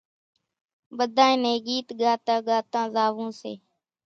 [0.97, 3.53] ٻڌانئين نين ڳيت ڳاتان ڳاتان زاوون سي